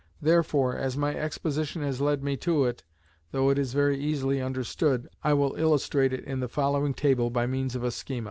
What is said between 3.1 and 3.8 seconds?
though it is